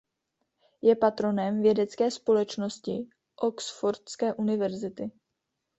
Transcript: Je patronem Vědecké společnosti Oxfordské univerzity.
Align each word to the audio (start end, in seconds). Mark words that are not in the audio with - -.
Je 0.81 0.95
patronem 0.95 1.61
Vědecké 1.61 2.11
společnosti 2.11 3.07
Oxfordské 3.35 4.33
univerzity. 4.33 5.11